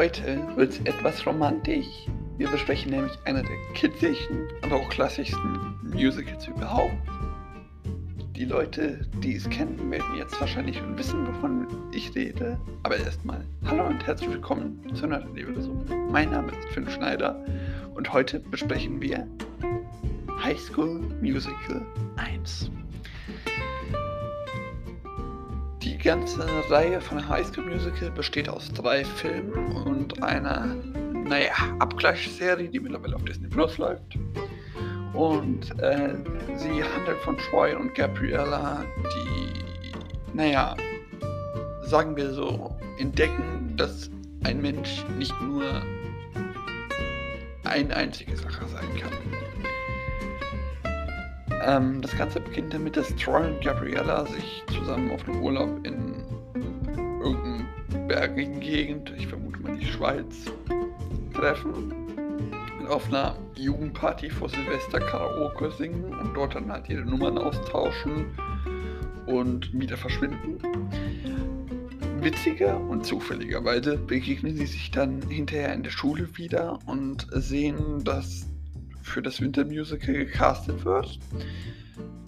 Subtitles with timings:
[0.00, 2.06] Heute wird es etwas romantisch.
[2.38, 6.94] Wir besprechen nämlich einer der kitzigsten, aber auch klassischsten Musicals überhaupt.
[8.34, 12.58] Die Leute, die es kennen, werden jetzt wahrscheinlich schon wissen, wovon ich rede.
[12.82, 15.84] Aber erstmal, hallo und herzlich willkommen zu einer Universum.
[16.10, 17.44] Mein Name ist Finn Schneider
[17.94, 19.28] und heute besprechen wir
[20.42, 21.84] High School Musical
[22.16, 22.70] 1
[26.02, 30.66] ganze Reihe von High School Musical besteht aus drei Filmen und einer,
[31.24, 34.18] naja, Abgleichsserie, die mittlerweile auf Disney Plus läuft.
[35.12, 36.14] Und äh,
[36.56, 40.76] sie handelt von Troy und Gabriella, die, naja,
[41.82, 44.10] sagen wir so, entdecken, dass
[44.44, 45.64] ein Mensch nicht nur
[47.64, 49.29] eine einzige Sache sein kann.
[51.62, 56.14] Ähm, das Ganze beginnt damit, dass Troy und Gabriella sich zusammen auf einem Urlaub in
[57.22, 60.46] irgendeiner bergigen Gegend, ich vermute mal die Schweiz,
[61.34, 61.92] treffen.
[62.78, 68.26] Und auf einer Jugendparty vor Silvester Karaoke singen und dort dann halt ihre Nummern austauschen
[69.26, 70.58] und wieder verschwinden.
[72.20, 78.49] Witziger und zufälligerweise begegnen sie sich dann hinterher in der Schule wieder und sehen, dass
[79.10, 81.18] für das Wintermusical gecastet wird.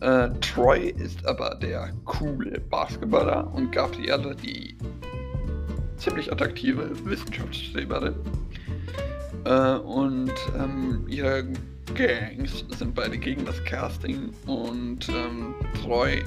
[0.00, 4.76] Äh, Troy ist aber der coole Basketballer und Gabrielle die
[5.96, 8.14] ziemlich attraktive Wissenschaftsstreberin.
[9.44, 11.44] Äh, und ähm, ihre
[11.94, 16.22] Gangs sind beide gegen das Casting und ähm, Troy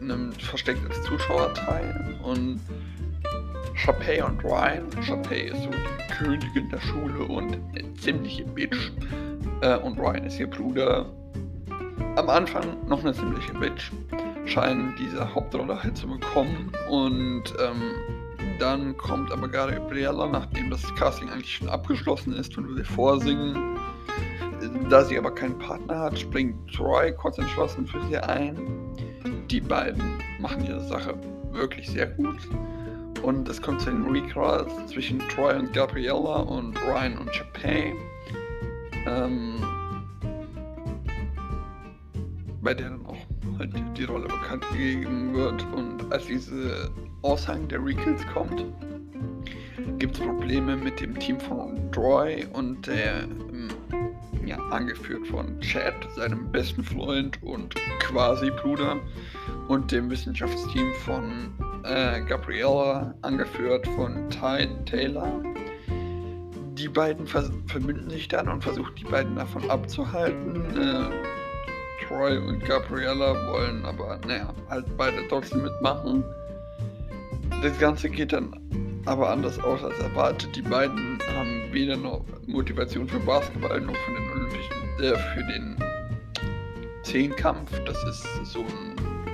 [0.00, 2.60] nimmt versteckt als Zuschauer teil und
[3.74, 4.88] Chapey und Ryan.
[5.04, 8.92] Chapey ist so die Königin der Schule und eine ziemliche Bitch.
[9.62, 11.06] Äh, und Ryan ist ihr Bruder.
[12.16, 13.90] Am Anfang noch eine ziemliche Bitch.
[14.44, 16.70] Scheinen diese Hauptrolle halt zu bekommen.
[16.90, 17.80] Und ähm,
[18.58, 23.78] dann kommt aber Gabriella, nachdem das Casting eigentlich schon abgeschlossen ist und will vorsingen.
[24.90, 28.56] Da sie aber keinen Partner hat, springt Troy kurz entschlossen für sie ein.
[29.48, 30.02] Die beiden
[30.40, 31.14] machen ihre Sache
[31.52, 32.36] wirklich sehr gut.
[33.22, 37.94] Und es kommt zu den Recalls zwischen Troy und Gabriella und Ryan und Chapey
[39.06, 39.54] ähm,
[42.62, 43.16] bei der dann auch
[43.58, 45.66] halt die Rolle bekannt gegeben wird.
[45.74, 46.90] Und als diese
[47.22, 48.64] Aushang der Recalls kommt,
[49.98, 53.68] gibt es Probleme mit dem Team von Troy und der, ähm,
[54.44, 58.96] ja, angeführt von Chad, seinem besten Freund und quasi Bruder,
[59.68, 61.52] und dem Wissenschaftsteam von
[61.84, 65.42] äh, Gabriella, angeführt von Ty Taylor
[66.82, 70.56] die beiden verbünden sich dann und versuchen die beiden davon abzuhalten.
[70.76, 76.24] Äh, Troy und Gabriella wollen aber, naja, halt beide trotzdem mitmachen.
[77.62, 78.52] Das Ganze geht dann
[79.04, 80.56] aber anders aus als erwartet.
[80.56, 85.76] Die beiden haben weder noch Motivation für Basketball noch für den Olympischen, äh, für den
[87.04, 87.70] Zehnkampf.
[87.84, 88.64] Das ist so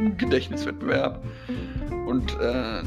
[0.00, 1.24] ein Gedächtniswettbewerb.
[2.06, 2.82] Und äh,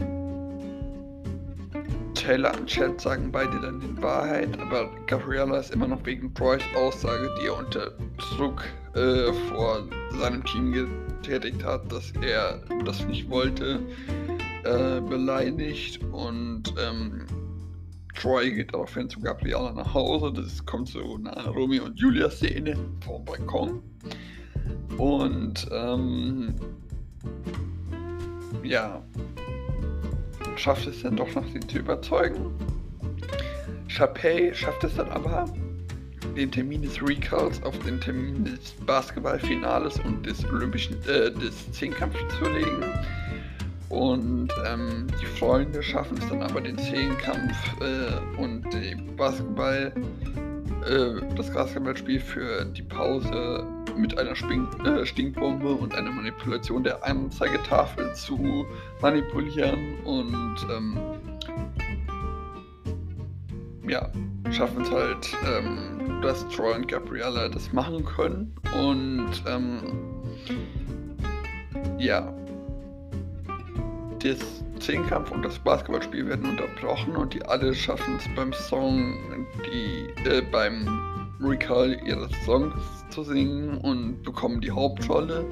[2.19, 6.61] Taylor und Chad sagen beide dann die Wahrheit, aber Gabriella ist immer noch wegen Troys
[6.75, 7.91] Aussage, die er unter
[8.35, 9.87] Druck äh, vor
[10.19, 13.79] seinem Team getätigt hat, dass er das nicht wollte,
[14.65, 17.25] äh, beleidigt und ähm,
[18.15, 20.33] Troy geht daraufhin zu Gabriella nach Hause.
[20.33, 22.75] Das kommt so eine Romeo und Julia Szene
[23.05, 23.81] vom Balkon.
[24.97, 26.53] Und ähm,
[28.61, 29.01] ja,
[30.59, 32.53] schafft es dann doch noch, sie zu überzeugen.
[33.87, 35.45] Chapey schafft es dann aber,
[36.35, 42.19] den Termin des Recalls auf den Termin des Basketballfinales und des Olympischen, äh, des Zehnkampfs
[42.37, 42.83] zu legen.
[43.89, 49.91] Und ähm, die Freunde schaffen es dann aber, den Zehnkampf äh, und die Basketball,
[50.87, 53.65] äh, das Basketballspiel für die Pause
[53.99, 58.65] mit einer Spink äh, Stinkbombe und einer Manipulation der Anzeigetafel zu
[59.01, 60.97] manipulieren und ähm,
[63.87, 64.09] ja,
[64.51, 69.79] schaffen es halt, ähm, dass Troy und Gabriella das machen können und ähm,
[71.97, 72.33] ja,
[74.23, 79.17] das Zehnkampf und das Basketballspiel werden unterbrochen und die alle schaffen es beim Song,
[79.65, 80.87] die äh, beim
[81.41, 85.45] Recall ihres Songs zu singen und bekommen die Hauptrolle.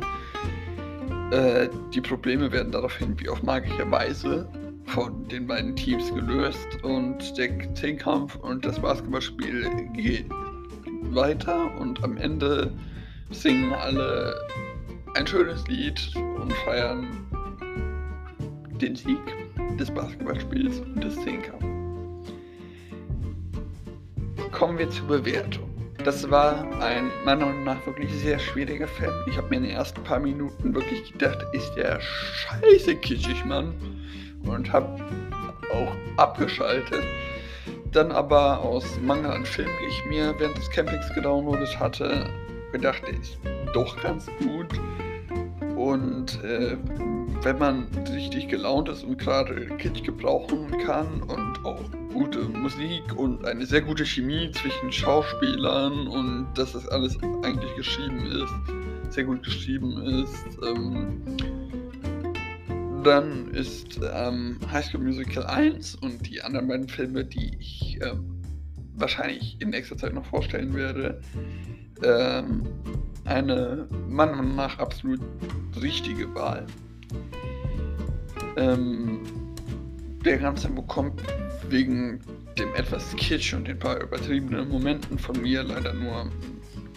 [1.31, 4.48] Äh, die Probleme werden daraufhin wie auf magische Weise
[4.86, 10.25] von den beiden Teams gelöst und der Zehnkampf und das Basketballspiel geht
[11.12, 12.71] weiter und am Ende
[13.31, 14.36] singen alle
[15.15, 17.06] ein schönes Lied und feiern
[18.80, 19.19] den Sieg
[19.77, 21.77] des Basketballspiels und des Zehnkampfs.
[24.57, 25.67] kommen wir zur Bewertung.
[26.07, 29.12] Das war ein meiner Meinung nach wirklich sehr schwieriger Film.
[29.30, 33.74] Ich habe mir in den ersten paar Minuten wirklich gedacht, ist der scheiße kitschig, Mann.
[34.45, 35.04] Und habe
[35.74, 37.04] auch abgeschaltet.
[37.92, 42.30] Dann aber aus Mangel an Film, die ich mir während des Campings gedownloadet hatte,
[42.71, 43.38] gedacht, der ist
[43.74, 44.80] doch ganz gut.
[45.75, 46.77] Und äh,
[47.44, 51.81] wenn man richtig gelaunt ist und gerade Kitsch gebrauchen kann und auch
[52.13, 58.25] gute Musik und eine sehr gute Chemie zwischen Schauspielern und dass das alles eigentlich geschrieben
[58.25, 61.22] ist, sehr gut geschrieben ist, ähm,
[63.04, 68.42] dann ist ähm, High School Musical 1 und die anderen beiden Filme, die ich ähm,
[68.95, 71.22] wahrscheinlich in nächster Zeit noch vorstellen werde,
[72.04, 72.63] ähm,
[73.25, 75.22] eine meiner Meinung nach absolut
[75.81, 76.66] richtige Wahl.
[78.57, 79.19] Ähm,
[80.25, 81.21] der Ganze bekommt
[81.69, 82.19] wegen
[82.57, 86.30] dem etwas Kitsch und den paar übertriebenen Momenten von mir leider nur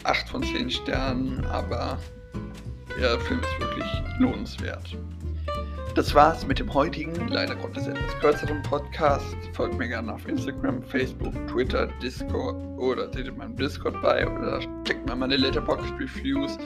[0.04, 1.98] 8 von 10 Sternen, aber
[2.98, 3.86] der Film ist wirklich
[4.18, 4.96] lohnenswert.
[5.94, 9.36] Das war's mit dem heutigen, leider Gottes etwas kürzeren Podcast.
[9.54, 14.60] Folgt mir gerne auf Instagram, Facebook, Twitter, Discord oder seht in meinem Discord bei oder
[14.84, 16.58] checkt mal meine Letterboxd Reviews.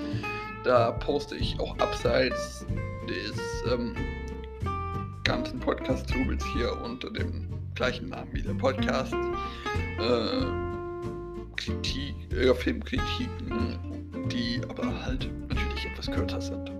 [0.62, 2.66] Da poste ich auch abseits
[3.06, 3.94] des ähm,
[5.24, 9.14] ganzen Podcast-Trubels hier unter dem gleichen Namen wie der Podcast.
[9.98, 10.44] Äh,
[11.56, 13.78] Kritik, äh, Filmkritiken,
[14.30, 16.70] die aber halt natürlich etwas kürzer sind.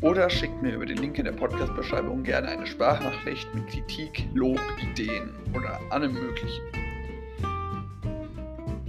[0.00, 4.60] Oder schickt mir über den Link in der Podcast-Beschreibung gerne eine Sprachnachricht mit Kritik, Lob,
[4.80, 6.77] Ideen oder allem Möglichen.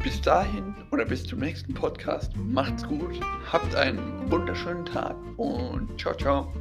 [0.04, 2.32] Bis dahin oder bis zum nächsten Podcast.
[2.38, 3.20] Macht's gut,
[3.52, 6.54] habt einen wunderschönen Tag und ciao, ciao.